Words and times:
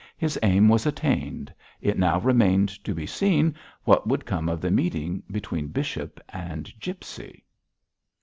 His 0.17 0.39
aim 0.41 0.67
was 0.67 0.87
attained. 0.87 1.53
It 1.79 1.95
now 1.95 2.19
remained 2.19 2.69
to 2.85 2.95
be 2.95 3.05
seen 3.05 3.53
what 3.83 4.07
would 4.07 4.25
come 4.25 4.49
of 4.49 4.59
the 4.59 4.71
meeting 4.71 5.21
between 5.29 5.67
bishop 5.67 6.19
and 6.29 6.73
gipsy. 6.79 7.43